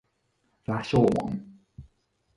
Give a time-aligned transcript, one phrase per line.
[0.65, 1.57] 凱旋門